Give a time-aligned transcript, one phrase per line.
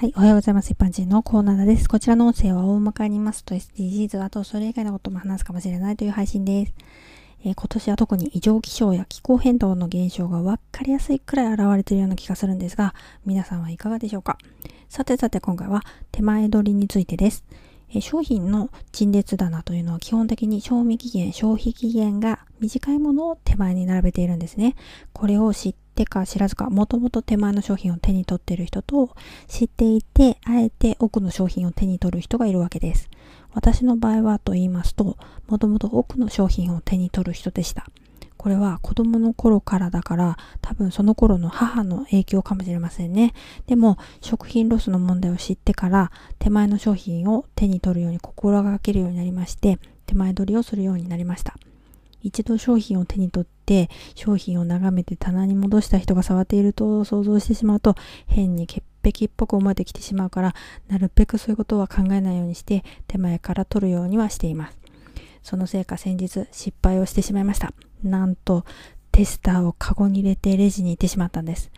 [0.00, 0.14] はい。
[0.16, 0.70] おはようございます。
[0.72, 1.86] 一般人のコーナーです。
[1.86, 6.72] こちらの音声は大まかに言いますと SDGs、あとそれ以外のことも話すかもしれないという配信です。
[7.44, 12.94] えー、今年は特に異常気象や気候変動の現象がわかりやすいくらい現れているような気がするんですが、
[13.26, 14.38] 皆さんはいかがでしょうか？
[14.88, 17.44] さてさて今回は手前取りについてです。
[17.92, 24.76] え商品の陳列棚というのは基本的に賞味期限、消費期限が短いものを手前に並べているんですね。
[25.12, 29.14] これを知っててか知らずか、もともと手前の商品を手に取っている人と、
[29.48, 33.10] 知っていて、あえて奥の商品を手に取る人がいるわけです。
[33.52, 37.86] 私の場合はと言いますと、もともと奥の商品を手に取る人でした。
[38.38, 43.34] これは子供の頃からだから、多分その頃の母の影響かもしれませんね。
[43.66, 51.58] でも、食品ロスの問題を知ってから、手前の商品を手に取るように心がけるようになりまして、手前取りをするようになりました。
[52.22, 53.59] 一度商品を手に取って
[54.14, 57.94] 商品を眺めて棚に戻した人が触っていると想像してしまうと
[58.26, 60.54] 変に潔癖っぽく思えてきてしまうから
[60.88, 64.78] なるべくそういうことは考えないようにして手前から取るようにはしています。
[65.42, 67.72] そのせいか先日失敗をしてしまいました。
[68.02, 68.64] なんと
[69.12, 71.70] テスターをカゴに入れてレジに行ってしまったんです。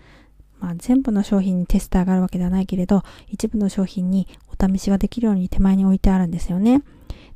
[0.60, 6.82] まあ、全部の商品にテスターがあるわけではないけれど、一部の商品にお試しができるように手前に置いてあるんですよね。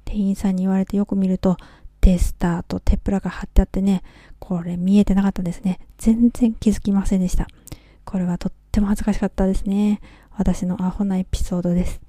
[0.05, 1.56] 店員さんに言われてよく見ると、
[2.07, 4.05] テスターとテプラが貼ってあってね、
[4.39, 5.81] これ見えてなかったですね。
[5.99, 7.49] 全然気づきませんでした。
[8.05, 10.01] これはとっても恥ずかしかったですね。
[10.31, 12.01] 私のアホなエピソードです。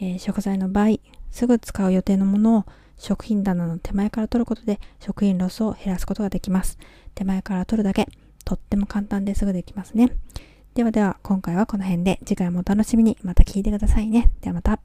[0.00, 0.96] えー、食材の場合、
[1.30, 2.64] すぐ使う予定のものを
[2.96, 6.78] 食品棚の手前から取ることで食品ロスを減らすことができます。
[7.14, 8.08] 手前から取るだけ、
[8.46, 10.16] とっても簡単ですぐできますね。
[10.72, 14.30] ではでは、今回はこの辺で、次回もお楽しみにまた聞いてくださいね。
[14.40, 14.80] ではまた。